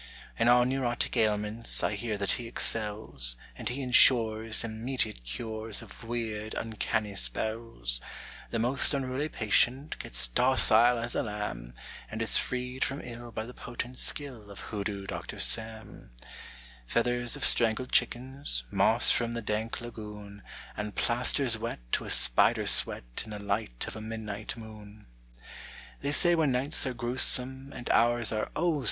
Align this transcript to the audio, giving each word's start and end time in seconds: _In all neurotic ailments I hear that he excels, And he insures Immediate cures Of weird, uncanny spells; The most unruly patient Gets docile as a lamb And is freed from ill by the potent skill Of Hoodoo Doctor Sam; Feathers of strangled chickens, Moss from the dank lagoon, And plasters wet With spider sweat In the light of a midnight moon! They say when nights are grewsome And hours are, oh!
_In 0.39 0.47
all 0.47 0.65
neurotic 0.65 1.15
ailments 1.15 1.83
I 1.83 1.93
hear 1.93 2.17
that 2.17 2.31
he 2.31 2.47
excels, 2.47 3.37
And 3.55 3.69
he 3.69 3.83
insures 3.83 4.63
Immediate 4.63 5.23
cures 5.23 5.83
Of 5.83 6.03
weird, 6.03 6.55
uncanny 6.55 7.13
spells; 7.13 8.01
The 8.49 8.57
most 8.57 8.95
unruly 8.95 9.29
patient 9.29 9.99
Gets 9.99 10.25
docile 10.25 10.97
as 10.97 11.13
a 11.13 11.21
lamb 11.21 11.75
And 12.09 12.19
is 12.19 12.35
freed 12.35 12.83
from 12.83 13.01
ill 13.03 13.31
by 13.31 13.45
the 13.45 13.53
potent 13.53 13.99
skill 13.99 14.49
Of 14.49 14.71
Hoodoo 14.73 15.05
Doctor 15.05 15.37
Sam; 15.37 16.09
Feathers 16.87 17.35
of 17.35 17.45
strangled 17.45 17.91
chickens, 17.91 18.63
Moss 18.71 19.11
from 19.11 19.33
the 19.35 19.41
dank 19.43 19.81
lagoon, 19.81 20.41
And 20.75 20.95
plasters 20.95 21.59
wet 21.59 21.99
With 21.99 22.11
spider 22.11 22.65
sweat 22.65 23.21
In 23.23 23.29
the 23.29 23.37
light 23.39 23.85
of 23.87 23.95
a 23.95 24.01
midnight 24.01 24.57
moon! 24.57 25.05
They 25.99 26.11
say 26.11 26.33
when 26.33 26.51
nights 26.51 26.87
are 26.87 26.95
grewsome 26.95 27.71
And 27.71 27.87
hours 27.91 28.31
are, 28.31 28.49
oh! 28.55 28.79